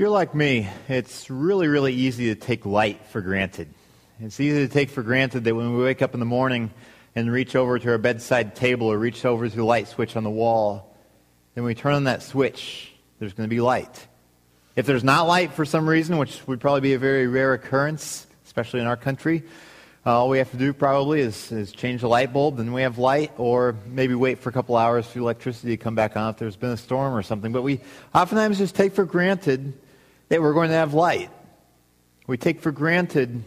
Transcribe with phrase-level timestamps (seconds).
[0.00, 3.68] If you're like me, it's really, really easy to take light for granted.
[4.18, 6.70] It's easy to take for granted that when we wake up in the morning
[7.14, 10.24] and reach over to our bedside table or reach over to the light switch on
[10.24, 10.96] the wall,
[11.54, 14.06] then we turn on that switch, there's going to be light.
[14.74, 18.26] If there's not light for some reason, which would probably be a very rare occurrence,
[18.46, 19.42] especially in our country,
[20.06, 22.80] uh, all we have to do probably is, is change the light bulb, then we
[22.80, 26.30] have light, or maybe wait for a couple hours for electricity to come back on
[26.30, 27.52] if there's been a storm or something.
[27.52, 27.82] But we
[28.14, 29.74] oftentimes just take for granted
[30.30, 31.30] that we're going to have light.
[32.26, 33.44] We take for granted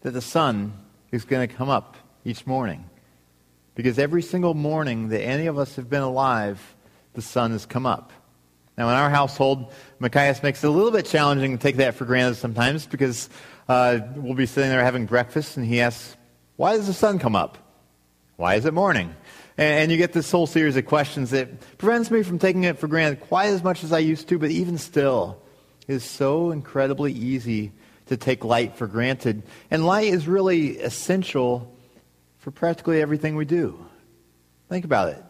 [0.00, 0.72] that the sun
[1.12, 2.84] is going to come up each morning.
[3.74, 6.74] Because every single morning that any of us have been alive,
[7.12, 8.12] the sun has come up.
[8.76, 12.04] Now, in our household, Machias makes it a little bit challenging to take that for
[12.04, 13.28] granted sometimes because
[13.68, 16.16] uh, we'll be sitting there having breakfast and he asks,
[16.56, 17.58] Why does the sun come up?
[18.36, 19.14] Why is it morning?
[19.58, 22.78] And, and you get this whole series of questions that prevents me from taking it
[22.78, 25.42] for granted quite as much as I used to, but even still,
[25.88, 27.72] is so incredibly easy
[28.06, 29.42] to take light for granted.
[29.70, 31.74] And light is really essential
[32.38, 33.84] for practically everything we do.
[34.68, 35.24] Think about it.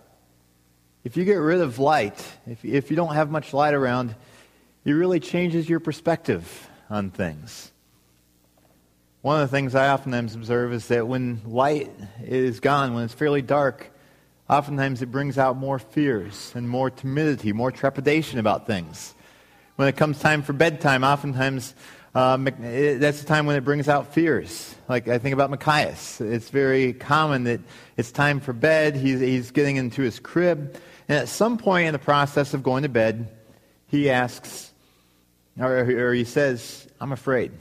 [1.05, 4.14] If you get rid of light, if, if you don't have much light around,
[4.84, 7.70] it really changes your perspective on things.
[9.23, 11.91] One of the things I oftentimes observe is that when light
[12.23, 13.91] is gone, when it's fairly dark,
[14.48, 19.14] oftentimes it brings out more fears and more timidity, more trepidation about things
[19.79, 21.73] when it comes time for bedtime, oftentimes
[22.12, 24.75] uh, it, that's the time when it brings out fears.
[24.89, 26.20] Like I think about Machias.
[26.20, 27.61] It's very common that
[27.97, 28.97] it's time for bed.
[28.97, 30.77] He's, he's getting into his crib.
[31.09, 33.29] And at some point in the process of going to bed,
[33.87, 34.73] he asks,
[35.57, 37.53] or, or he says, I'm afraid.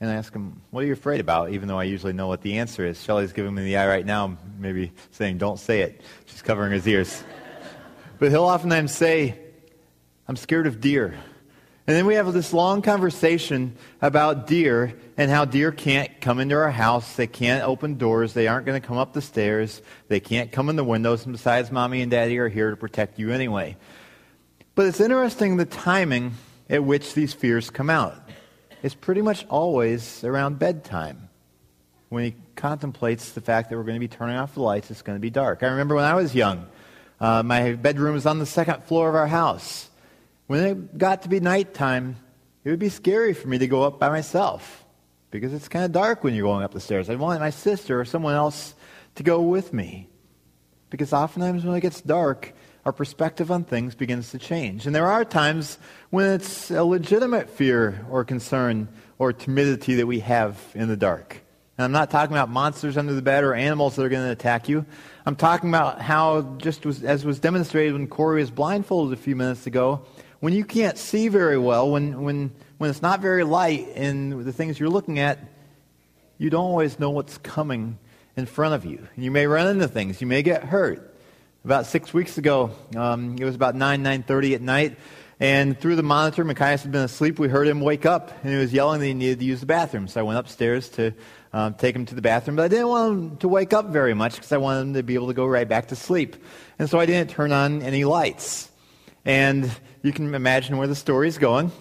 [0.00, 1.52] And I ask him, What are you afraid about?
[1.52, 3.02] Even though I usually know what the answer is.
[3.02, 6.02] Shelly's giving me the eye right now, maybe saying, Don't say it.
[6.26, 7.24] She's covering his ears.
[8.18, 9.38] but he'll oftentimes say,
[10.26, 11.14] I'm scared of deer.
[11.86, 16.54] And then we have this long conversation about deer and how deer can't come into
[16.54, 17.16] our house.
[17.16, 18.32] They can't open doors.
[18.32, 19.82] They aren't going to come up the stairs.
[20.08, 21.24] They can't come in the windows.
[21.24, 23.76] And besides, mommy and daddy are here to protect you anyway.
[24.74, 26.32] But it's interesting the timing
[26.70, 28.16] at which these fears come out.
[28.82, 31.28] It's pretty much always around bedtime
[32.08, 34.90] when he contemplates the fact that we're going to be turning off the lights.
[34.90, 35.62] It's going to be dark.
[35.62, 36.66] I remember when I was young,
[37.20, 39.90] uh, my bedroom was on the second floor of our house.
[40.46, 42.16] When it got to be nighttime,
[42.64, 44.84] it would be scary for me to go up by myself
[45.30, 47.10] because it's kind of dark when you're going up the stairs.
[47.10, 48.74] I want my sister or someone else
[49.16, 50.08] to go with me
[50.90, 52.52] because oftentimes when it gets dark,
[52.84, 54.86] our perspective on things begins to change.
[54.86, 55.78] And there are times
[56.10, 58.88] when it's a legitimate fear or concern
[59.18, 61.40] or timidity that we have in the dark.
[61.76, 64.30] And I'm not talking about monsters under the bed or animals that are going to
[64.30, 64.84] attack you.
[65.26, 69.34] I'm talking about how, just was, as was demonstrated when Corey was blindfolded a few
[69.34, 70.06] minutes ago,
[70.44, 74.52] when you can't see very well, when, when, when it's not very light in the
[74.52, 75.38] things you're looking at,
[76.36, 77.98] you don't always know what's coming
[78.36, 79.08] in front of you.
[79.16, 80.20] You may run into things.
[80.20, 81.16] You may get hurt.
[81.64, 84.98] About six weeks ago, um, it was about 9, 9.30 at night,
[85.40, 87.38] and through the monitor, Machias had been asleep.
[87.38, 89.66] We heard him wake up, and he was yelling that he needed to use the
[89.66, 90.08] bathroom.
[90.08, 91.14] So I went upstairs to
[91.54, 94.12] um, take him to the bathroom, but I didn't want him to wake up very
[94.12, 96.36] much because I wanted him to be able to go right back to sleep.
[96.78, 98.70] And so I didn't turn on any lights.
[99.24, 99.70] And
[100.04, 101.72] you can imagine where the story is going.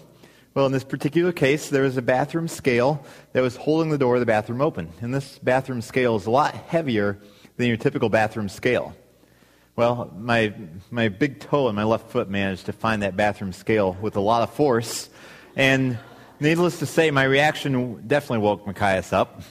[0.54, 4.16] Well, in this particular case, there was a bathroom scale that was holding the door
[4.16, 4.94] of the bathroom open.
[5.02, 7.20] And this bathroom scale is a lot heavier
[7.58, 8.96] than your typical bathroom scale.
[9.76, 10.54] Well, my,
[10.90, 14.22] my big toe and my left foot managed to find that bathroom scale with a
[14.22, 15.10] lot of force.
[15.58, 16.00] And
[16.40, 19.42] needless to say, my reaction definitely woke Machias up.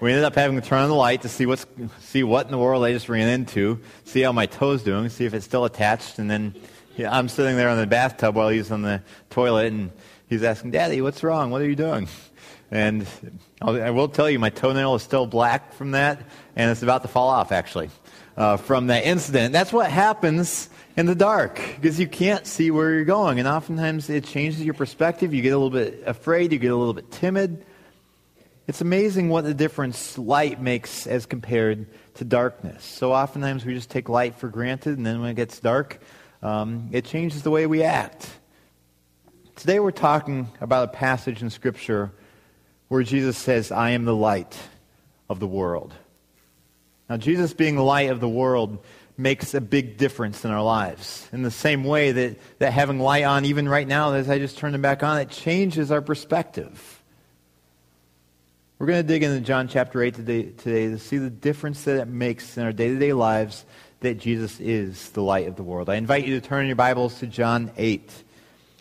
[0.00, 1.66] We ended up having to turn on the light to see, what's,
[1.98, 5.24] see what in the world I just ran into, see how my toe's doing, see
[5.24, 6.54] if it's still attached, and then
[7.00, 9.00] yeah, I'm sitting there in the bathtub while he's on the
[9.30, 9.90] toilet, and
[10.28, 11.50] he's asking, Daddy, what's wrong?
[11.50, 12.08] What are you doing?
[12.70, 13.06] And
[13.62, 16.20] I'll, I will tell you, my toenail is still black from that,
[16.54, 17.88] and it's about to fall off, actually,
[18.36, 19.54] uh, from that incident.
[19.54, 23.38] That's what happens in the dark, because you can't see where you're going.
[23.38, 25.32] And oftentimes it changes your perspective.
[25.32, 27.64] You get a little bit afraid, you get a little bit timid.
[28.68, 31.86] It's amazing what the difference light makes as compared
[32.16, 32.84] to darkness.
[32.84, 35.98] So oftentimes we just take light for granted, and then when it gets dark,
[36.42, 38.28] um, it changes the way we act.
[39.56, 42.10] Today we're talking about a passage in Scripture
[42.88, 44.58] where Jesus says, I am the light
[45.28, 45.92] of the world.
[47.08, 48.82] Now, Jesus being the light of the world
[49.18, 51.28] makes a big difference in our lives.
[51.32, 54.56] In the same way that, that having light on, even right now, as I just
[54.56, 57.02] turned it back on, it changes our perspective.
[58.78, 62.00] We're going to dig into John chapter 8 today, today to see the difference that
[62.00, 63.66] it makes in our day to day lives
[64.00, 65.90] that Jesus is the light of the world.
[65.90, 68.10] I invite you to turn your Bibles to John 8.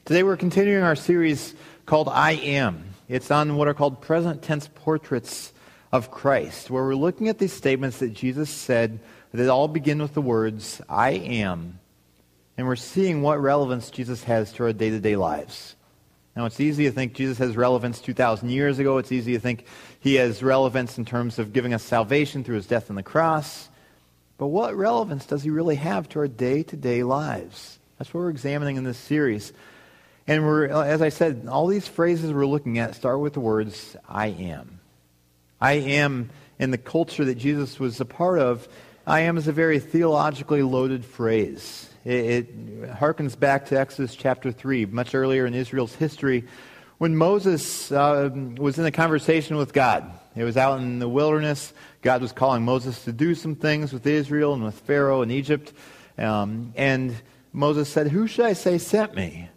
[0.05, 1.55] Today we're continuing our series
[1.85, 2.85] called I Am.
[3.09, 5.51] It's on what are called present tense portraits
[5.91, 9.01] of Christ, where we're looking at these statements that Jesus said
[9.33, 11.79] that all begin with the words, I am.
[12.57, 15.75] And we're seeing what relevance Jesus has to our day to day lives.
[16.33, 18.97] Now, it's easy to think Jesus has relevance 2,000 years ago.
[18.99, 19.65] It's easy to think
[19.99, 23.67] he has relevance in terms of giving us salvation through his death on the cross.
[24.39, 27.77] But what relevance does he really have to our day to day lives?
[27.97, 29.51] That's what we're examining in this series.
[30.27, 33.97] And we're, as I said, all these phrases we're looking at start with the words,
[34.07, 34.79] I am.
[35.59, 38.65] I am in the culture that Jesus was a part of.
[39.05, 41.89] I am is a very theologically loaded phrase.
[42.05, 46.45] It, it harkens back to Exodus chapter 3, much earlier in Israel's history,
[46.99, 50.11] when Moses uh, was in a conversation with God.
[50.35, 51.73] It was out in the wilderness.
[52.01, 55.73] God was calling Moses to do some things with Israel and with Pharaoh in Egypt.
[56.17, 57.15] Um, and
[57.51, 59.49] Moses said, Who should I say sent me?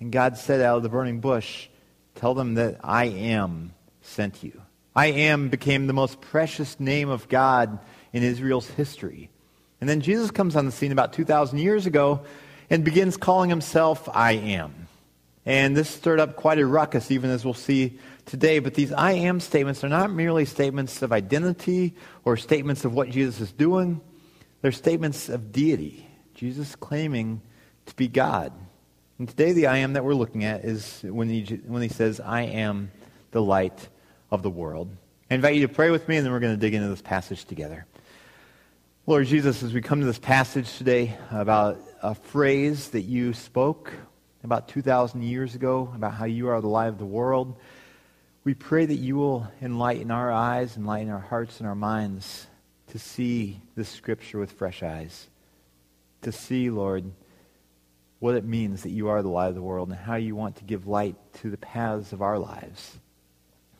[0.00, 1.68] And God said out of the burning bush,
[2.14, 4.60] Tell them that I am sent you.
[4.94, 7.78] I am became the most precious name of God
[8.12, 9.30] in Israel's history.
[9.80, 12.20] And then Jesus comes on the scene about 2,000 years ago
[12.68, 14.85] and begins calling himself I am.
[15.46, 18.58] And this stirred up quite a ruckus, even as we'll see today.
[18.58, 21.94] But these I am statements are not merely statements of identity
[22.24, 24.00] or statements of what Jesus is doing,
[24.60, 26.06] they're statements of deity.
[26.34, 27.40] Jesus claiming
[27.86, 28.52] to be God.
[29.18, 32.20] And today, the I am that we're looking at is when he, when he says,
[32.20, 32.90] I am
[33.30, 33.88] the light
[34.30, 34.94] of the world.
[35.30, 37.00] I invite you to pray with me, and then we're going to dig into this
[37.00, 37.86] passage together.
[39.06, 43.92] Lord Jesus, as we come to this passage today about a phrase that you spoke
[44.46, 47.58] about 2,000 years ago, about how you are the light of the world,
[48.44, 52.46] we pray that you will enlighten our eyes, enlighten our hearts and our minds
[52.88, 55.26] to see this scripture with fresh eyes.
[56.22, 57.10] To see, Lord,
[58.20, 60.56] what it means that you are the light of the world and how you want
[60.56, 62.96] to give light to the paths of our lives.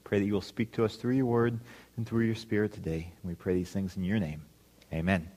[0.02, 1.58] Pray that you will speak to us through your word
[1.96, 3.12] and through your spirit today.
[3.22, 4.42] And we pray these things in your name.
[4.92, 5.35] Amen.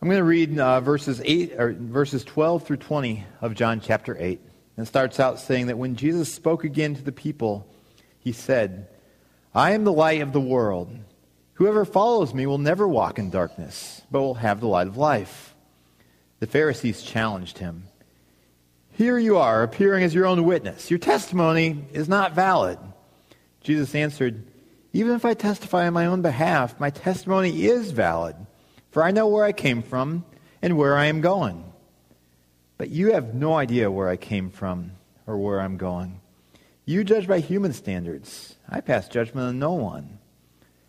[0.00, 4.16] I'm going to read uh, verses 8 or verses 12 through 20 of John chapter
[4.16, 4.40] 8.
[4.76, 7.66] And it starts out saying that when Jesus spoke again to the people,
[8.20, 8.86] he said,
[9.52, 10.96] I am the light of the world.
[11.54, 15.56] Whoever follows me will never walk in darkness, but will have the light of life.
[16.38, 17.82] The Pharisees challenged him.
[18.92, 20.92] Here you are, appearing as your own witness.
[20.92, 22.78] Your testimony is not valid.
[23.62, 24.46] Jesus answered,
[24.92, 28.36] Even if I testify on my own behalf, my testimony is valid,
[28.90, 30.24] for I know where I came from
[30.62, 31.64] and where I am going.
[32.76, 34.92] But you have no idea where I came from
[35.26, 36.20] or where I'm going.
[36.84, 38.54] You judge by human standards.
[38.68, 40.18] I pass judgment on no one.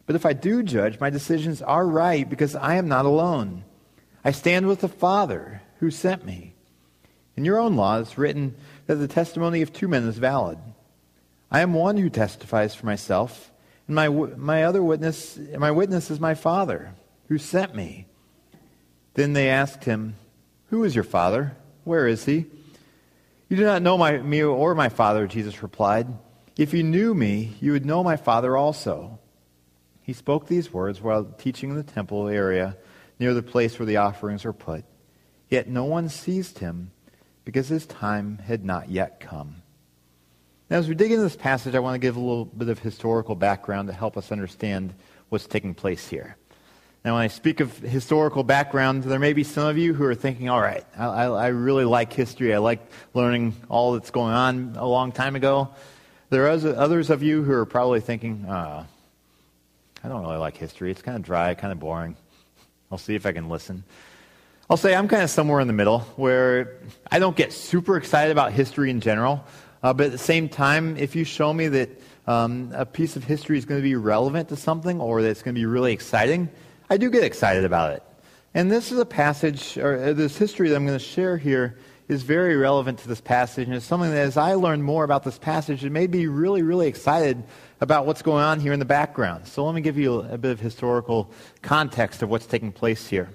[0.06, 3.64] But if I do judge, my decisions are right because I am not alone.
[4.24, 6.54] I stand with the Father who sent me.
[7.36, 8.56] In your own law, it's written
[8.88, 10.58] that the testimony of two men is valid.
[11.52, 13.52] I am one who testifies for myself,
[13.88, 16.94] and my, my other witness, my witness is my Father
[17.30, 18.08] who sent me.
[19.14, 20.16] Then they asked him,
[20.70, 21.56] Who is your Father?
[21.84, 22.48] Where is he?
[23.48, 26.08] You do not know my, me or my Father, Jesus replied.
[26.58, 29.20] If you knew me, you would know my Father also.
[30.02, 32.78] He spoke these words while teaching in the temple area
[33.20, 34.84] near the place where the offerings were put.
[35.50, 36.92] Yet no one seized him
[37.46, 39.62] because his time had not yet come.
[40.70, 42.80] Now, as we dig into this passage, I want to give a little bit of
[42.80, 44.94] historical background to help us understand
[45.30, 46.38] what's taking place here.
[47.06, 50.16] Now, when I speak of historical background, there may be some of you who are
[50.16, 52.54] thinking, all right, I, I, I really like history.
[52.54, 55.70] I like learning all that's going on a long time ago.
[56.30, 58.86] There are others of you who are probably thinking, oh,
[60.04, 60.92] I don't really like history.
[60.92, 62.18] It's kind of dry, kind of boring.
[62.92, 63.86] I'll see if I can listen.
[64.70, 66.80] I'll say I'm kind of somewhere in the middle where
[67.10, 69.46] I don't get super excited about history in general,
[69.82, 71.90] uh, but at the same time, if you show me that
[72.28, 75.42] um, a piece of history is going to be relevant to something or that it's
[75.42, 76.50] going to be really exciting,
[76.90, 78.04] I do get excited about it.
[78.56, 81.78] And this is a passage, or uh, this history that I'm going to share here
[82.08, 85.24] is very relevant to this passage, and it's something that as I learn more about
[85.24, 87.44] this passage, it made me really, really excited
[87.80, 89.48] about what's going on here in the background.
[89.48, 91.32] So let me give you a, a bit of historical
[91.62, 93.30] context of what's taking place here.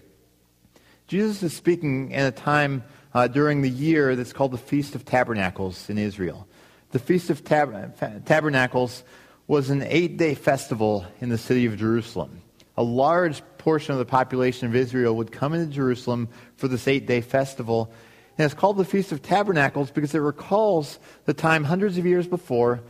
[1.06, 2.82] Jesus is speaking at a time
[3.14, 6.48] uh, during the year that's called the Feast of Tabernacles in Israel.
[6.90, 9.04] The Feast of Tab- Tabernacles
[9.46, 12.40] was an eight day festival in the city of Jerusalem.
[12.76, 17.06] A large portion of the population of Israel would come into Jerusalem for this eight
[17.06, 17.92] day festival
[18.36, 22.26] and it's called the Feast of Tabernacles because it recalls the time hundreds of years
[22.26, 22.80] before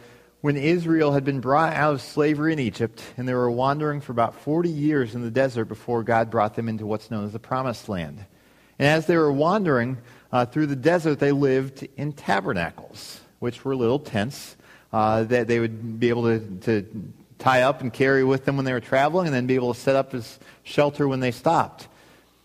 [0.40, 4.12] when Israel had been brought out of slavery in Egypt and they were wandering for
[4.12, 7.38] about 40 years in the desert before God brought them into what's known as the
[7.38, 8.24] Promised Land.
[8.78, 9.98] And as they were wandering,
[10.32, 14.56] uh, through the desert, they lived in tabernacles, which were little tents
[14.92, 18.64] uh, that they would be able to, to tie up and carry with them when
[18.64, 21.88] they were traveling, and then be able to set up as shelter when they stopped.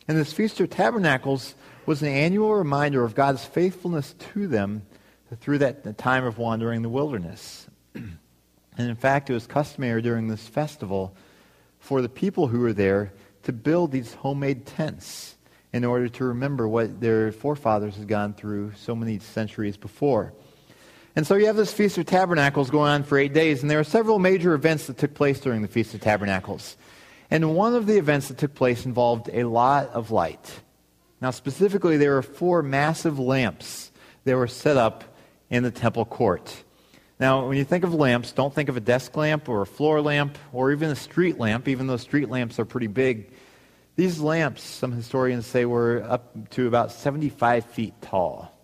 [0.08, 1.55] And this Feast of Tabernacles
[1.86, 4.84] was an annual reminder of God's faithfulness to them
[5.39, 7.67] through that time of wandering in the wilderness.
[7.93, 8.17] and
[8.77, 11.15] in fact, it was customary during this festival
[11.79, 15.36] for the people who were there to build these homemade tents
[15.72, 20.34] in order to remember what their forefathers had gone through so many centuries before.
[21.16, 23.80] And so you have this Feast of Tabernacles going on for eight days, and there
[23.80, 26.78] are several major events that took place during the Feast of Tabernacles.
[27.32, 30.62] And one of the events that took place involved a lot of light.
[31.22, 33.92] Now, specifically, there were four massive lamps
[34.24, 35.04] that were set up
[35.50, 36.63] in the temple court.
[37.20, 40.01] Now, when you think of lamps, don't think of a desk lamp or a floor
[40.01, 43.34] lamp or even a street lamp, even though street lamps are pretty big.
[43.98, 48.56] These lamps, some historians say, were up to about 75 feet tall.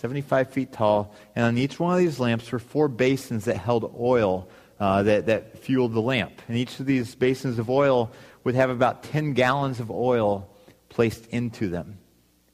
[0.00, 1.14] 75 feet tall.
[1.36, 5.26] And on each one of these lamps were four basins that held oil uh, that,
[5.26, 6.40] that fueled the lamp.
[6.48, 8.10] And each of these basins of oil
[8.42, 10.48] would have about 10 gallons of oil
[10.88, 11.98] placed into them.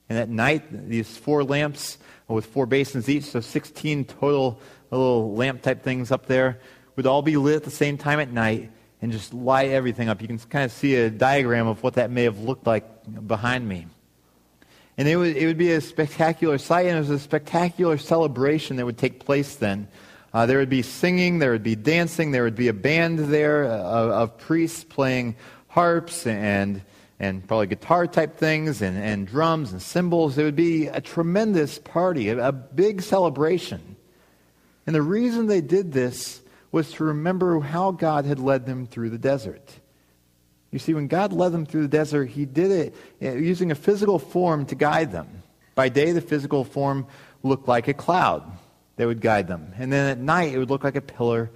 [0.09, 4.61] And at night, these four lamps with four basins each, so 16 total
[4.91, 6.59] little lamp type things up there,
[6.97, 10.21] would all be lit at the same time at night and just light everything up.
[10.21, 12.85] You can kind of see a diagram of what that may have looked like
[13.27, 13.87] behind me.
[14.99, 18.77] And it would, it would be a spectacular sight, and it was a spectacular celebration
[18.77, 19.89] that would take place then.
[20.33, 23.65] Uh, there would be singing, there would be dancing, there would be a band there
[23.65, 25.37] uh, of, of priests playing
[25.69, 26.83] harps and,
[27.19, 30.37] and probably guitar type things and, and drums and cymbals.
[30.39, 33.97] It would be a tremendous party, a, a big celebration.
[34.87, 36.41] And the reason they did this
[36.73, 39.81] was to remember how God had led them through the desert.
[40.71, 43.75] You see, when God led them through the desert, he did it eh, using a
[43.75, 45.43] physical form to guide them.
[45.75, 47.07] By day, the physical form
[47.43, 48.51] looked like a cloud
[48.97, 49.73] that would guide them.
[49.79, 51.51] And then at night, it would look like a pillar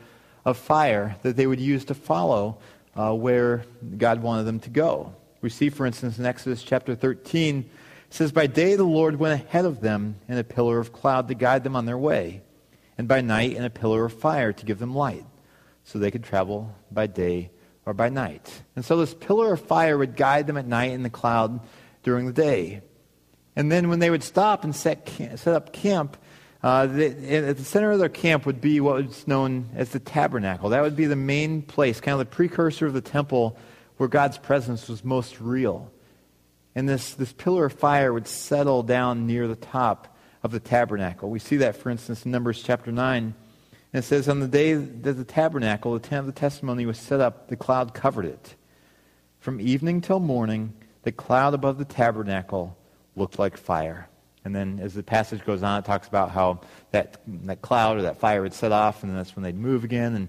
[0.44, 2.58] of fire that they would use to follow
[2.94, 3.64] uh, where
[3.96, 5.14] God wanted them to go.
[5.40, 7.66] We see, for instance, in Exodus chapter 13, it
[8.14, 11.34] says, By day the Lord went ahead of them in a pillar of cloud to
[11.34, 12.42] guide them on their way,
[12.98, 15.24] and by night in a pillar of fire to give them light,
[15.84, 17.50] so they could travel by day
[17.86, 18.62] or by night.
[18.76, 21.60] And so this pillar of fire would guide them at night in the cloud
[22.02, 22.82] during the day.
[23.56, 26.16] And then when they would stop and set, set up camp,
[26.62, 30.68] uh, at the center of their camp would be what was known as the tabernacle.
[30.68, 33.56] That would be the main place, kind of the precursor of the temple
[33.96, 35.90] where God's presence was most real.
[36.74, 41.28] And this, this pillar of fire would settle down near the top of the tabernacle.
[41.30, 43.34] We see that, for instance, in Numbers chapter 9.
[43.92, 46.98] And it says, On the day that the tabernacle, the tent of the testimony, was
[46.98, 48.54] set up, the cloud covered it.
[49.40, 52.76] From evening till morning, the cloud above the tabernacle
[53.16, 54.08] looked like fire.
[54.44, 56.60] And then as the passage goes on, it talks about how
[56.92, 60.14] that, that cloud or that fire would set off, and that's when they'd move again.
[60.14, 60.28] And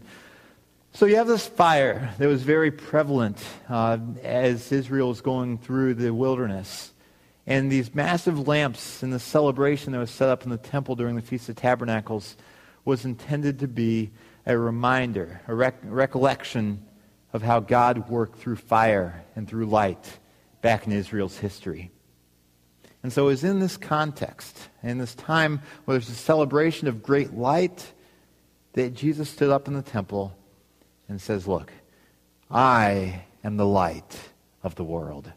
[0.93, 5.93] so you have this fire that was very prevalent uh, as Israel was going through
[5.93, 6.91] the wilderness.
[7.47, 11.15] And these massive lamps in the celebration that was set up in the temple during
[11.15, 12.35] the Feast of Tabernacles
[12.85, 14.11] was intended to be
[14.45, 16.85] a reminder, a rec- recollection
[17.33, 20.19] of how God worked through fire and through light
[20.61, 21.91] back in Israel's history.
[23.03, 27.01] And so it was in this context, in this time where there's a celebration of
[27.01, 27.93] great light,
[28.73, 30.35] that Jesus stood up in the temple
[31.09, 31.71] and says, Look,
[32.49, 34.17] I am the light
[34.63, 35.31] of the world.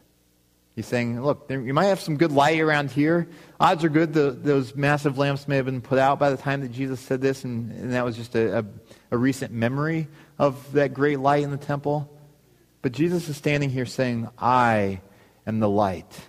[0.75, 3.29] He's saying, look, you might have some good light around here.
[3.61, 6.61] Odds are good the, those massive lamps may have been put out by the time
[6.61, 8.65] that Jesus said this, and, and that was just a, a,
[9.11, 12.11] a recent memory of that great light in the temple.
[12.81, 14.99] But Jesus is standing here saying, I
[15.47, 16.19] am the light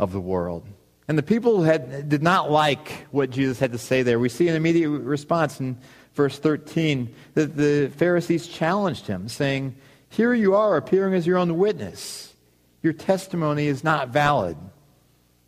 [0.00, 0.66] of the world.
[1.06, 4.18] And the people had, did not like what Jesus had to say there.
[4.18, 5.78] We see an immediate response in
[6.14, 9.76] verse 13 that the Pharisees challenged him, saying,
[10.08, 12.25] Here you are appearing as your own witness
[12.86, 14.56] your testimony is not valid.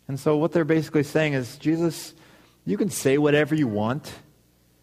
[0.09, 2.13] And so what they're basically saying is, Jesus,
[2.65, 4.11] you can say whatever you want,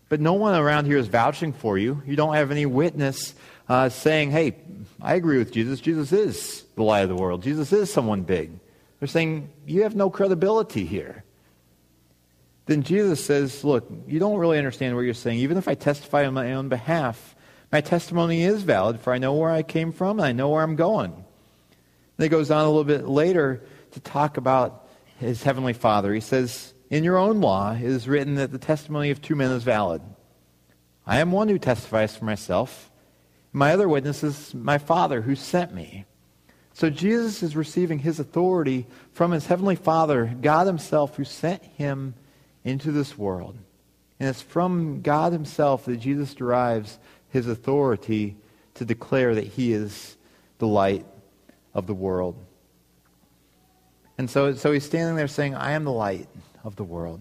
[0.09, 2.03] but no one around here is vouching for you.
[2.07, 3.35] You don't have any witness
[3.69, 4.57] uh, saying, hey,
[5.03, 5.81] I agree with Jesus.
[5.81, 7.43] Jesus is the light of the world.
[7.43, 8.53] Jesus is someone big.
[8.99, 11.25] They're saying, you have no credibility here.
[12.65, 15.41] Then Jesus says, look, you don't really understand what you're saying.
[15.41, 17.37] Even if I testify on my own behalf,
[17.71, 20.63] my testimony is valid, for I know where I came from and I know where
[20.63, 21.26] I'm going.
[22.17, 26.13] And he goes on a little bit later to talk about his heavenly Father.
[26.15, 29.51] He says, In your own law it is written that the testimony of two men
[29.51, 30.03] is valid.
[31.07, 32.91] I am one who testifies for myself.
[33.53, 36.05] My other witness is my Father who sent me.
[36.75, 42.15] So Jesus is receiving his authority from his heavenly Father, God himself, who sent him
[42.65, 43.57] into this world.
[44.21, 46.99] And it's from God himself that Jesus derives
[47.31, 48.37] his authority
[48.75, 50.17] to declare that he is
[50.59, 51.07] the light
[51.77, 52.35] of the world.
[54.19, 56.27] And so, so he's standing there saying, I am the light
[56.65, 57.21] of the world.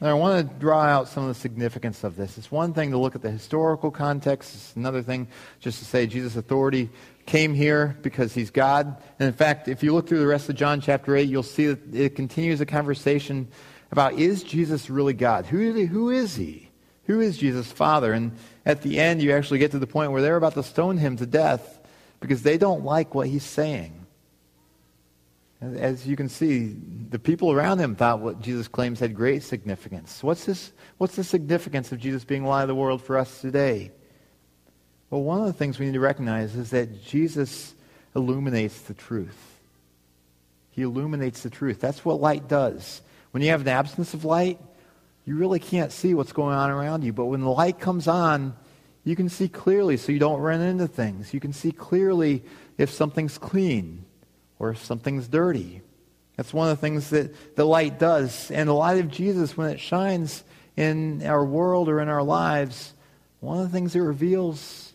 [0.00, 2.36] And I want to draw out some of the significance of this.
[2.36, 4.52] It's one thing to look at the historical context.
[4.52, 5.28] It's another thing
[5.60, 6.90] just to say Jesus' authority
[7.24, 9.00] came here because he's God.
[9.20, 11.68] And in fact, if you look through the rest of John chapter 8, you'll see
[11.68, 13.46] that it continues a conversation
[13.92, 15.46] about is Jesus really God?
[15.46, 15.84] Who is he?
[15.84, 16.68] Who is, he?
[17.04, 18.12] Who is Jesus' Father?
[18.12, 18.32] And
[18.66, 21.16] at the end, you actually get to the point where they're about to stone him
[21.18, 21.78] to death
[22.24, 24.06] because they don't like what he's saying.
[25.60, 26.74] As you can see,
[27.10, 30.22] the people around him thought what Jesus claims had great significance.
[30.22, 33.92] What's, this, what's the significance of Jesus being light of the world for us today?
[35.10, 37.74] Well, one of the things we need to recognize is that Jesus
[38.16, 39.60] illuminates the truth.
[40.70, 41.78] He illuminates the truth.
[41.78, 43.02] That's what light does.
[43.32, 44.58] When you have an absence of light,
[45.26, 47.12] you really can't see what's going on around you.
[47.12, 48.56] But when the light comes on,
[49.04, 51.34] you can see clearly so you don't run into things.
[51.34, 52.42] You can see clearly
[52.78, 54.04] if something's clean
[54.58, 55.82] or if something's dirty.
[56.36, 58.50] That's one of the things that the light does.
[58.50, 60.42] And the light of Jesus, when it shines
[60.76, 62.94] in our world or in our lives,
[63.40, 64.94] one of the things it reveals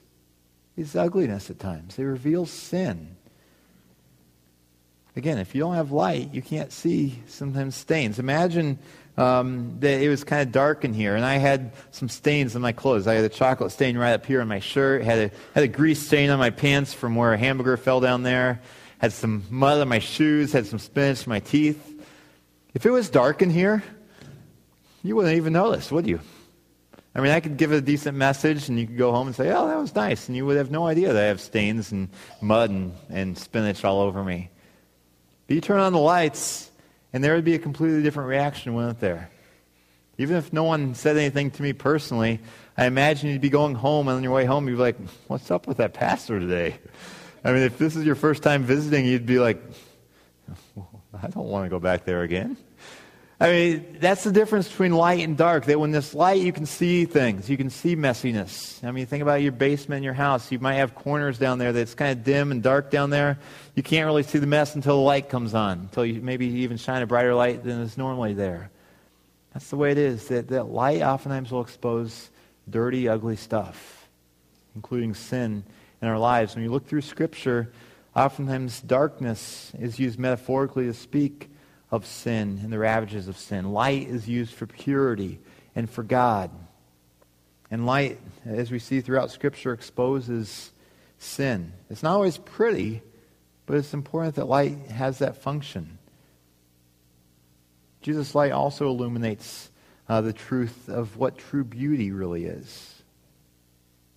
[0.75, 1.99] is ugliness at times.
[1.99, 3.15] It reveals sin.
[5.15, 8.19] Again, if you don't have light, you can't see sometimes stains.
[8.19, 8.79] Imagine
[9.19, 12.61] um, that it was kind of dark in here, and I had some stains on
[12.61, 13.05] my clothes.
[13.05, 15.67] I had a chocolate stain right up here on my shirt, had a, had a
[15.67, 18.61] grease stain on my pants from where a hamburger fell down there,
[18.99, 21.85] had some mud on my shoes, had some spinach in my teeth.
[22.73, 23.83] If it was dark in here,
[25.03, 26.21] you wouldn't even notice, would you?
[27.13, 29.51] I mean, I could give a decent message, and you could go home and say,
[29.51, 32.07] oh, that was nice, and you would have no idea that I have stains and
[32.39, 34.49] mud and, and spinach all over me.
[35.47, 36.68] But you turn on the lights,
[37.13, 39.29] and there would be a completely different reaction, wouldn't there?
[40.17, 42.39] Even if no one said anything to me personally,
[42.77, 45.49] I imagine you'd be going home, and on your way home, you'd be like, what's
[45.49, 46.77] up with that pastor today?
[47.43, 49.61] I mean, if this is your first time visiting, you'd be like,
[51.13, 52.57] I don't want to go back there again.
[53.41, 55.65] I mean, that's the difference between light and dark.
[55.65, 57.49] That when this light, you can see things.
[57.49, 58.83] You can see messiness.
[58.83, 60.51] I mean, think about your basement in your house.
[60.51, 63.39] You might have corners down there that's kind of dim and dark down there.
[63.75, 66.75] You can't really see the mess until the light comes on, until you maybe even
[66.75, 68.71] shine a brighter light than is normally there.
[69.53, 70.27] That's the way it is.
[70.27, 72.29] That, that light oftentimes will expose
[72.69, 74.09] dirty, ugly stuff,
[74.75, 75.63] including sin
[76.01, 76.55] in our lives.
[76.55, 77.71] When you look through Scripture,
[78.17, 81.49] oftentimes darkness is used metaphorically to speak
[81.91, 83.71] of sin and the ravages of sin.
[83.71, 85.39] Light is used for purity
[85.75, 86.51] and for God.
[87.71, 90.71] And light, as we see throughout Scripture, exposes
[91.17, 91.73] sin.
[91.89, 93.01] It's not always pretty,
[93.65, 95.97] but it's important that light has that function.
[98.01, 99.69] Jesus' light also illuminates
[100.07, 102.95] uh, the truth of what true beauty really is.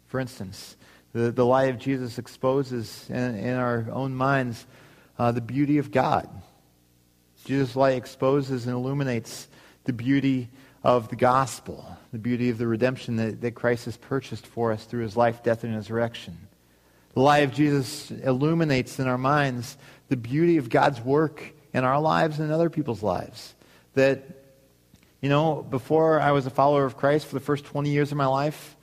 [0.06, 0.76] For instance,
[1.12, 4.66] the, the light of Jesus exposes in, in our own minds
[5.18, 6.28] uh, the beauty of God.
[7.44, 9.48] Jesus' light exposes and illuminates
[9.84, 10.48] the beauty
[10.84, 14.84] of the gospel, the beauty of the redemption that, that Christ has purchased for us
[14.84, 16.36] through his life, death, and resurrection.
[17.14, 19.76] The light of Jesus illuminates in our minds
[20.08, 23.54] the beauty of God's work in our lives and in other people's lives.
[23.94, 24.24] That,
[25.20, 28.18] you know, before I was a follower of Christ for the first 20 years of
[28.18, 28.76] my life,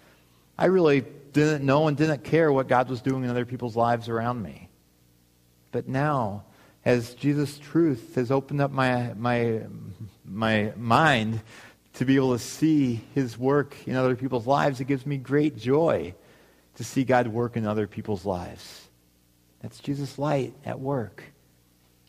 [0.58, 4.10] I really didn't know and didn't care what God was doing in other people's lives
[4.10, 4.70] around me.
[5.72, 6.44] But now,
[6.86, 9.62] as Jesus' truth has opened up my, my,
[10.26, 11.42] my mind
[11.94, 15.58] to be able to see his work in other people's lives, it gives me great
[15.58, 16.14] joy
[16.76, 18.88] to see God work in other people's lives.
[19.62, 21.24] That's Jesus' light at work.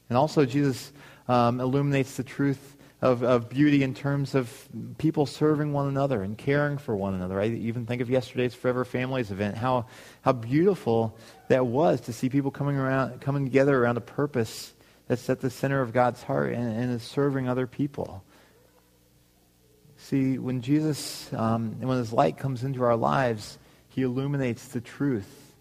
[0.09, 0.93] And also, Jesus
[1.27, 6.37] um, illuminates the truth of, of beauty in terms of people serving one another and
[6.37, 7.41] caring for one another.
[7.41, 9.87] I even think of yesterday's Forever Families event, how,
[10.23, 11.17] how beautiful
[11.49, 14.75] that was to see people coming around, coming together around a purpose
[15.09, 18.23] that's at the center of God's heart and, and is serving other people.
[19.97, 23.59] See, when Jesus, um, when His light comes into our lives,
[23.89, 25.55] He illuminates the truth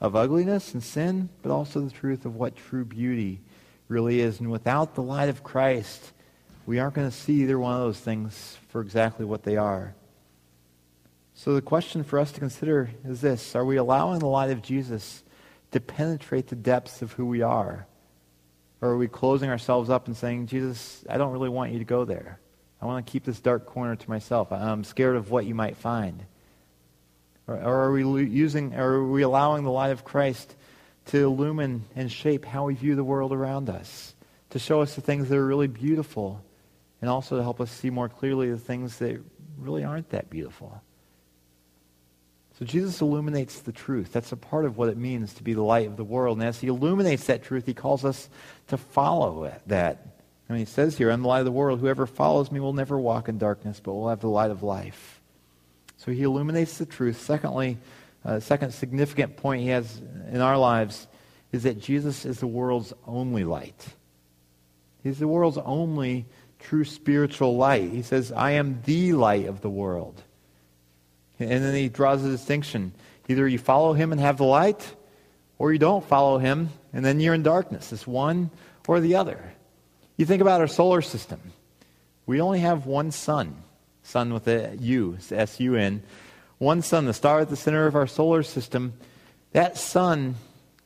[0.00, 3.40] of ugliness and sin, but also the truth of what true beauty
[3.88, 4.40] really is.
[4.40, 6.12] And without the light of Christ,
[6.66, 9.94] we aren't going to see either one of those things for exactly what they are.
[11.34, 14.62] So the question for us to consider is this Are we allowing the light of
[14.62, 15.22] Jesus
[15.70, 17.86] to penetrate the depths of who we are?
[18.82, 21.84] Or are we closing ourselves up and saying, Jesus, I don't really want you to
[21.84, 22.40] go there.
[22.80, 24.52] I want to keep this dark corner to myself.
[24.52, 26.24] I'm scared of what you might find.
[27.46, 30.54] Or, are we using, are we allowing the light of Christ
[31.06, 34.14] to illumine and shape how we view the world around us,
[34.50, 36.42] to show us the things that are really beautiful,
[37.00, 39.20] and also to help us see more clearly the things that
[39.58, 40.82] really aren't that beautiful.
[42.58, 44.12] So Jesus illuminates the truth.
[44.12, 46.38] That's a part of what it means to be the light of the world.
[46.38, 48.28] And as he illuminates that truth, he calls us
[48.68, 50.06] to follow it, that.
[50.48, 51.80] I mean, he says here, I'm the light of the world.
[51.80, 55.20] Whoever follows me will never walk in darkness, but will have the light of life.
[55.96, 57.20] So he illuminates the truth.
[57.20, 57.78] Secondly,
[58.24, 61.06] uh, second significant point he has in our lives
[61.52, 63.86] is that Jesus is the world's only light.
[65.02, 66.26] He's the world's only
[66.60, 67.90] true spiritual light.
[67.90, 70.22] He says, I am the light of the world.
[71.38, 72.92] And then he draws a distinction.
[73.28, 74.94] Either you follow him and have the light,
[75.58, 77.92] or you don't follow him, and then you're in darkness.
[77.92, 78.50] It's one
[78.86, 79.52] or the other.
[80.16, 81.40] You think about our solar system.
[82.26, 83.56] We only have one sun,
[84.02, 86.02] sun with a U, S-U-N.
[86.58, 88.92] One sun, the star at the center of our solar system.
[89.52, 90.34] That sun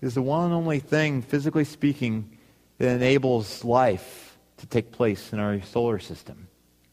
[0.01, 2.31] is the one and only thing, physically speaking,
[2.79, 4.24] that enables life
[4.59, 6.49] to take place in our solar system.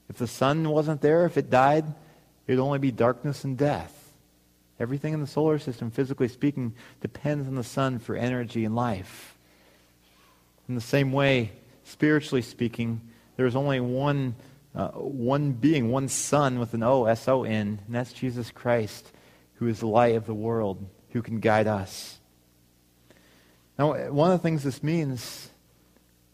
[0.09, 1.85] If the sun wasn't there, if it died,
[2.47, 3.97] it would only be darkness and death.
[4.79, 9.37] Everything in the solar system, physically speaking, depends on the sun for energy and life.
[10.67, 11.51] In the same way,
[11.83, 13.01] spiritually speaking,
[13.37, 14.35] there is only one,
[14.75, 19.11] uh, one being, one Son with an O, S O N, and that's Jesus Christ,
[19.55, 22.19] who is the light of the world, who can guide us.
[23.77, 25.50] Now, one of the things this means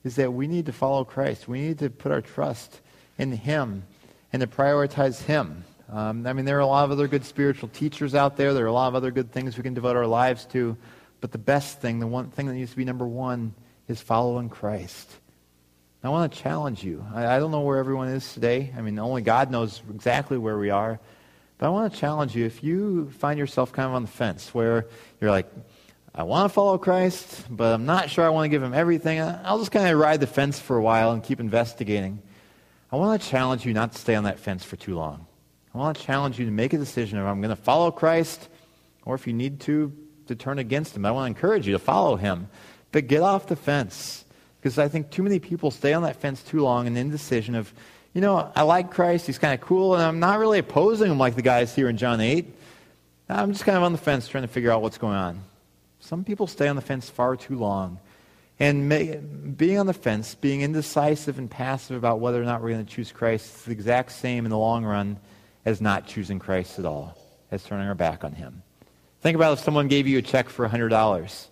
[0.03, 1.47] is that we need to follow Christ.
[1.47, 2.81] We need to put our trust
[3.17, 3.83] in Him
[4.31, 5.63] and to prioritize Him.
[5.91, 8.53] Um, I mean, there are a lot of other good spiritual teachers out there.
[8.53, 10.77] There are a lot of other good things we can devote our lives to.
[11.21, 13.53] But the best thing, the one thing that needs to be number one,
[13.88, 15.10] is following Christ.
[16.03, 17.05] I want to challenge you.
[17.13, 18.73] I, I don't know where everyone is today.
[18.77, 20.99] I mean, only God knows exactly where we are.
[21.57, 22.45] But I want to challenge you.
[22.45, 24.86] If you find yourself kind of on the fence where
[25.19, 25.51] you're like,
[26.17, 29.21] I want to follow Christ, but I'm not sure I want to give him everything,
[29.21, 32.23] I'll just kind of ride the fence for a while and keep investigating.
[32.91, 35.27] I want to challenge you not to stay on that fence for too long.
[35.75, 38.49] I want to challenge you to make a decision if I'm going to follow Christ
[39.06, 39.93] or if you need to,
[40.25, 41.06] to turn against him.
[41.06, 42.49] I want to encourage you to follow him.
[42.91, 44.25] But get off the fence.
[44.60, 47.71] Because I think too many people stay on that fence too long in indecision of,
[48.15, 51.19] you know, I like Christ, he's kind of cool, and I'm not really opposing him
[51.19, 52.51] like the guys here in John 8.
[53.30, 55.43] I'm just kind of on the fence trying to figure out what's going on.
[55.99, 57.99] Some people stay on the fence far too long.
[58.60, 62.71] And may, being on the fence, being indecisive and passive about whether or not we're
[62.71, 65.19] going to choose Christ is the exact same in the long run
[65.63, 67.17] as not choosing Christ at all,
[67.51, 68.63] as turning our back on him.
[69.21, 71.47] Think about if someone gave you a check for $100.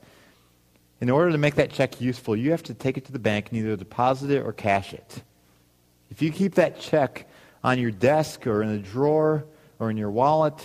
[1.02, 3.50] In order to make that check useful, you have to take it to the bank
[3.50, 5.24] and either deposit it or cash it.
[6.10, 7.30] If you keep that check
[7.64, 9.46] on your desk or in a drawer
[9.80, 10.64] or in your wallet,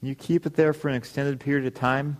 [0.00, 2.18] you keep it there for an extended period of time,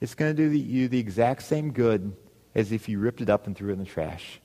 [0.00, 2.14] it's going to do the, you the exact same good
[2.54, 4.40] as if you ripped it up and threw it in the trash.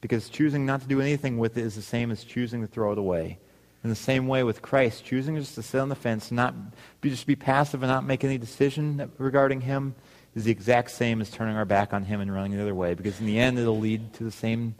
[0.00, 2.92] Because choosing not to do anything with it is the same as choosing to throw
[2.92, 3.38] it away.
[3.82, 6.54] In the same way with Christ, choosing just to sit on the fence, not
[7.02, 9.94] just be passive and not make any decision regarding Him,
[10.34, 12.94] is the exact same as turning our back on Him and running the other way.
[12.94, 14.74] Because in the end, it'll lead to the same,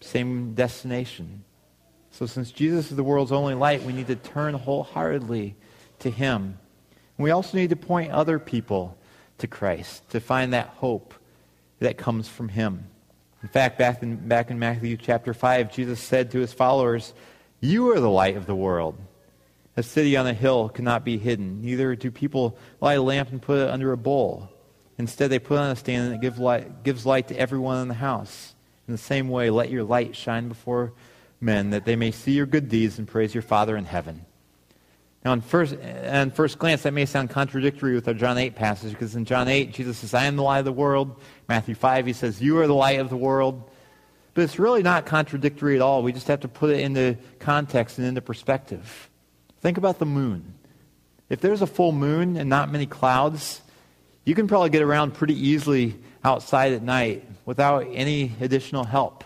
[0.00, 1.44] same destination.
[2.12, 5.56] So since Jesus is the world's only light, we need to turn wholeheartedly
[5.98, 6.58] to Him.
[7.16, 8.96] And we also need to point other people
[9.38, 11.14] to Christ to find that hope
[11.80, 12.86] that comes from Him.
[13.42, 17.14] In fact, back in, back in Matthew chapter 5, Jesus said to his followers,
[17.60, 18.98] You are the light of the world.
[19.76, 21.60] A city on a hill cannot be hidden.
[21.60, 24.50] Neither do people light a lamp and put it under a bowl.
[24.98, 27.82] Instead, they put it on a stand and it gives light, gives light to everyone
[27.82, 28.54] in the house.
[28.88, 30.92] In the same way, let your light shine before
[31.40, 34.24] men, that they may see your good deeds and praise your Father in heaven.
[35.26, 38.92] Now, on first, on first glance, that may sound contradictory with our John 8 passage,
[38.92, 41.20] because in John 8, Jesus says, I am the light of the world.
[41.48, 43.68] Matthew 5, he says, You are the light of the world.
[44.34, 46.04] But it's really not contradictory at all.
[46.04, 49.10] We just have to put it into context and into perspective.
[49.62, 50.54] Think about the moon.
[51.28, 53.62] If there's a full moon and not many clouds,
[54.24, 59.24] you can probably get around pretty easily outside at night without any additional help.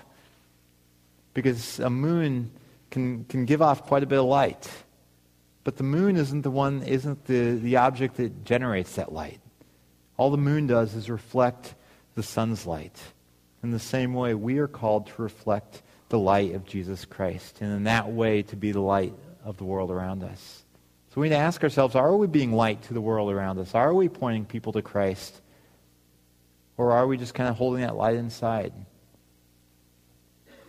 [1.35, 2.53] Because a moon
[2.91, 4.67] can, can give off quite a bit of light.
[5.71, 9.39] But the moon isn't the one, isn't the, the object that generates that light.
[10.17, 11.77] All the moon does is reflect
[12.17, 13.01] the sun's light.
[13.63, 17.73] In the same way, we are called to reflect the light of Jesus Christ, and
[17.73, 20.65] in that way to be the light of the world around us.
[21.15, 23.73] So we need to ask ourselves are we being light to the world around us?
[23.73, 25.41] Are we pointing people to Christ?
[26.79, 28.73] Or are we just kind of holding that light inside?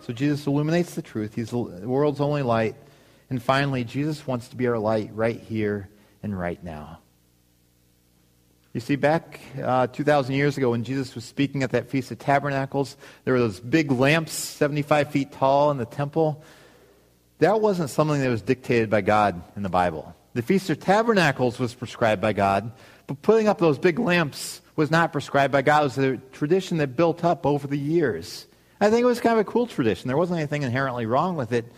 [0.02, 1.34] So Jesus illuminates the truth.
[1.34, 2.76] He's the world's only light.
[3.32, 5.88] And finally, Jesus wants to be our light right here
[6.22, 7.00] and right now.
[8.74, 12.20] You see, back uh, 2,000 years ago when Jesus was speaking at that Feast of
[12.20, 16.44] Tabernacles, there were those big lamps, 75 feet tall, in the temple.
[17.40, 20.14] That wasn't something that was dictated by God in the Bible.
[20.34, 22.70] The Feast of Tabernacles was prescribed by God,
[23.08, 25.84] but putting up those big lamps was not prescribed by God.
[25.84, 28.46] It was a tradition that built up over the years.
[28.82, 30.10] I think it was kind of a cool tradition.
[30.10, 31.72] There wasn't anything inherently wrong with it.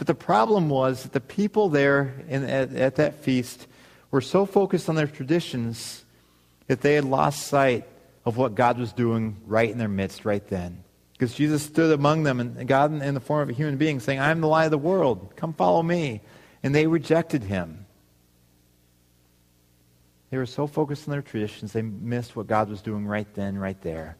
[0.00, 3.66] But the problem was that the people there in, at, at that feast
[4.10, 6.06] were so focused on their traditions
[6.68, 7.86] that they had lost sight
[8.24, 10.82] of what God was doing right in their midst right then.
[11.12, 14.20] Because Jesus stood among them, and God in the form of a human being, saying,
[14.20, 15.34] I am the light of the world.
[15.36, 16.22] Come follow me.
[16.62, 17.84] And they rejected him.
[20.30, 23.58] They were so focused on their traditions, they missed what God was doing right then,
[23.58, 24.16] right there.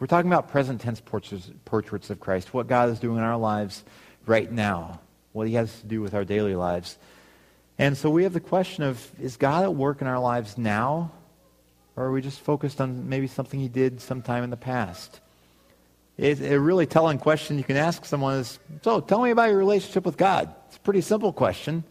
[0.00, 3.38] We're talking about present tense portraits, portraits of Christ, what God is doing in our
[3.38, 3.84] lives
[4.26, 4.98] right now,
[5.32, 6.98] what he has to do with our daily lives.
[7.78, 11.10] And so we have the question of is God at work in our lives now?
[11.96, 15.20] Or are we just focused on maybe something he did sometime in the past?
[16.16, 19.58] It's a really telling question you can ask someone is, so tell me about your
[19.58, 20.54] relationship with God.
[20.68, 21.84] It's a pretty simple question.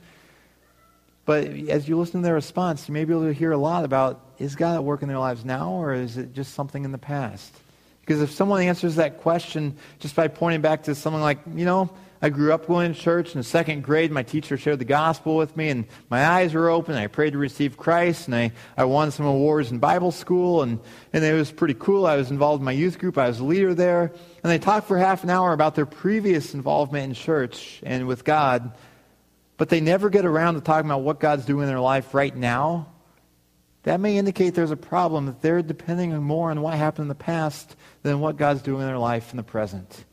[1.26, 3.86] But as you listen to their response, you may be able to hear a lot
[3.86, 6.92] about, is God at work in their lives now, or is it just something in
[6.92, 7.54] the past?
[8.02, 11.92] Because if someone answers that question just by pointing back to something like, you know,
[12.24, 13.34] I grew up going to church.
[13.34, 16.70] In the second grade, my teacher shared the gospel with me, and my eyes were
[16.70, 16.94] open.
[16.94, 20.80] I prayed to receive Christ, and I, I won some awards in Bible school, and,
[21.14, 22.06] and it was pretty cool.
[22.06, 23.18] I was involved in my youth group.
[23.18, 24.14] I was a leader there.
[24.44, 28.24] And they talked for half an hour about their previous involvement in church and with
[28.24, 28.72] God,
[29.58, 32.36] but they never get around to talking about what God's doing in their life right
[32.36, 32.88] now.
[33.84, 37.16] That may indicate there's a problem, that they're depending more on what happened in the
[37.16, 40.06] past than what God's doing in their life in the present.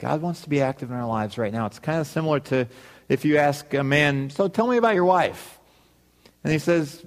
[0.00, 1.66] God wants to be active in our lives right now.
[1.66, 2.66] It's kind of similar to
[3.10, 5.60] if you ask a man, So tell me about your wife.
[6.42, 7.04] And he says,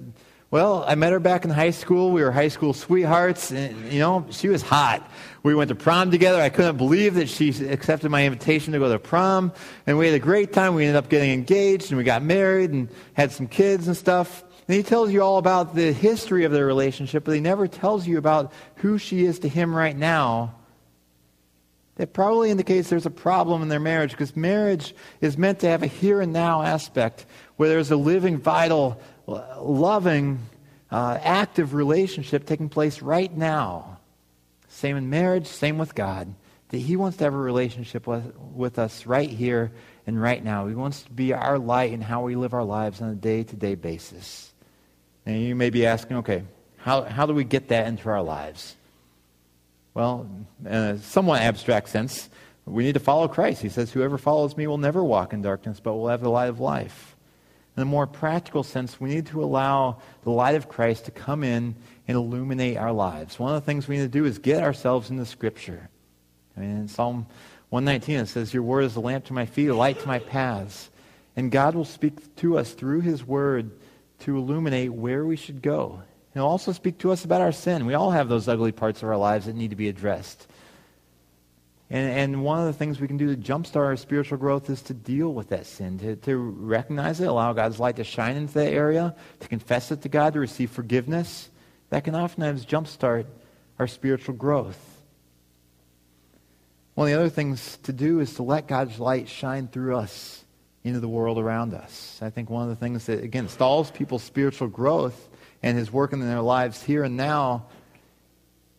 [0.52, 2.12] Well, I met her back in high school.
[2.12, 3.50] We were high school sweethearts.
[3.50, 5.10] And, you know, she was hot.
[5.42, 6.40] We went to prom together.
[6.40, 9.52] I couldn't believe that she accepted my invitation to go to prom.
[9.88, 10.76] And we had a great time.
[10.76, 14.44] We ended up getting engaged and we got married and had some kids and stuff.
[14.68, 18.06] And he tells you all about the history of their relationship, but he never tells
[18.06, 20.54] you about who she is to him right now
[21.96, 25.82] that probably indicates there's a problem in their marriage because marriage is meant to have
[25.82, 27.26] a here and now aspect
[27.56, 30.40] where there's a living, vital, loving,
[30.90, 33.98] uh, active relationship taking place right now.
[34.68, 36.34] Same in marriage, same with God.
[36.70, 39.70] That He wants to have a relationship with, with us right here
[40.06, 40.66] and right now.
[40.66, 43.44] He wants to be our light in how we live our lives on a day
[43.44, 44.52] to day basis.
[45.26, 46.42] And you may be asking, okay,
[46.76, 48.76] how, how do we get that into our lives?
[49.94, 50.28] Well,
[50.64, 52.28] in a somewhat abstract sense,
[52.66, 53.62] we need to follow Christ.
[53.62, 56.48] He says, Whoever follows me will never walk in darkness, but will have the light
[56.48, 57.16] of life.
[57.76, 61.42] In a more practical sense, we need to allow the light of Christ to come
[61.44, 61.74] in
[62.06, 63.38] and illuminate our lives.
[63.38, 65.88] One of the things we need to do is get ourselves into Scripture.
[66.56, 67.26] I mean, in Psalm
[67.70, 70.18] 119, it says, Your word is a lamp to my feet, a light to my
[70.18, 70.90] paths.
[71.36, 73.72] And God will speak to us through His word
[74.20, 76.02] to illuminate where we should go
[76.34, 77.86] He'll also speak to us about our sin.
[77.86, 80.48] We all have those ugly parts of our lives that need to be addressed.
[81.90, 84.82] And, and one of the things we can do to jumpstart our spiritual growth is
[84.82, 88.54] to deal with that sin, to, to recognize it, allow God's light to shine into
[88.54, 91.48] that area, to confess it to God, to receive forgiveness.
[91.90, 93.26] That can oftentimes jumpstart
[93.78, 94.80] our spiritual growth.
[96.94, 100.42] One of the other things to do is to let God's light shine through us
[100.82, 102.18] into the world around us.
[102.22, 105.28] I think one of the things that, again, stalls people's spiritual growth
[105.64, 107.64] and his work in their lives here and now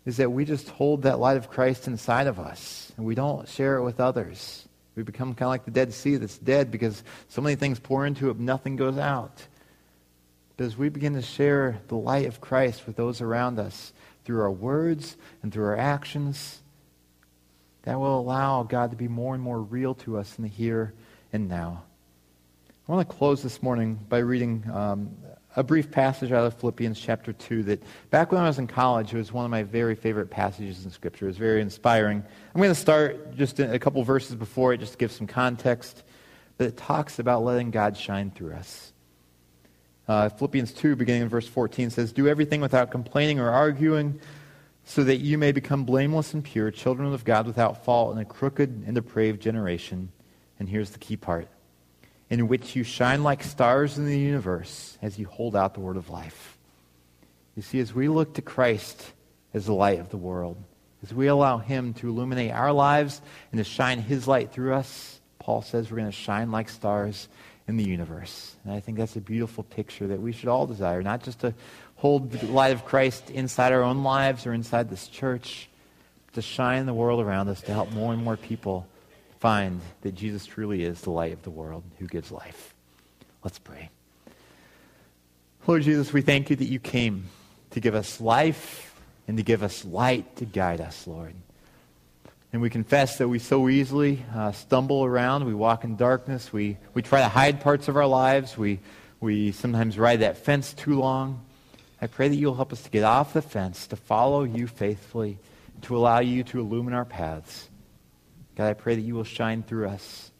[0.05, 3.49] is that we just hold that light of Christ inside of us and we don't
[3.49, 4.67] share it with others.
[4.95, 8.05] We become kind of like the Dead Sea that's dead because so many things pour
[8.05, 9.41] into it, nothing goes out.
[10.55, 13.91] But as we begin to share the light of Christ with those around us
[14.23, 16.61] through our words and through our actions,
[17.81, 20.93] that will allow God to be more and more real to us in the here
[21.33, 21.81] and now.
[22.87, 25.09] I want to close this morning by reading um,
[25.55, 29.13] a brief passage out of Philippians chapter 2 that back when I was in college,
[29.13, 31.25] it was one of my very favorite passages in Scripture.
[31.25, 32.23] It was very inspiring.
[32.53, 36.03] I'm going to start just a couple verses before it just to give some context.
[36.57, 38.91] But it talks about letting God shine through us.
[40.07, 44.19] Uh, Philippians 2, beginning in verse 14, says, Do everything without complaining or arguing,
[44.83, 48.25] so that you may become blameless and pure, children of God without fault in a
[48.25, 50.11] crooked and depraved generation.
[50.59, 51.47] And here's the key part
[52.29, 55.97] in which you shine like stars in the universe as you hold out the word
[55.97, 56.57] of life.
[57.55, 59.11] You see, as we look to Christ
[59.53, 60.57] as the light of the world,
[61.03, 65.21] as we allow him to illuminate our lives and to shine his light through us,
[65.39, 67.27] Paul says we're going to shine like stars
[67.67, 68.55] in the universe.
[68.63, 71.53] And I think that's a beautiful picture that we should all desire, not just to
[71.95, 75.69] hold the light of Christ inside our own lives or inside this church,
[76.25, 78.87] but to shine the world around us to help more and more people
[79.45, 82.73] find that Jesus truly is the light of the world who gives life.
[83.43, 83.91] Let's pray.
[85.67, 87.25] Lord Jesus, we thank you that you came
[87.69, 91.35] to give us life and to give us light to guide us, Lord.
[92.53, 95.45] And we confess that we so easily uh, stumble around.
[95.45, 96.51] We walk in darkness.
[96.51, 98.57] We, we try to hide parts of our lives.
[98.57, 98.79] We,
[99.19, 101.45] we sometimes ride that fence too long.
[102.01, 105.37] I pray that you'll help us to get off the fence, to follow you faithfully,
[105.83, 107.69] to allow you to illumine our paths.
[108.55, 110.31] God, I pray that you will shine through us,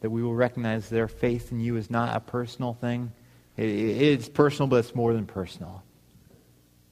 [0.00, 3.12] that we will recognize our faith in you is not a personal thing.
[3.56, 5.82] It, it's personal, but it's more than personal.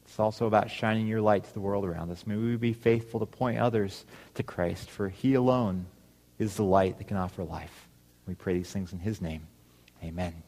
[0.05, 2.27] It's also about shining your light to the world around us.
[2.27, 5.87] May we be faithful to point others to Christ, for he alone
[6.39, 7.89] is the light that can offer life.
[8.27, 9.47] We pray these things in his name.
[10.03, 10.46] Amen.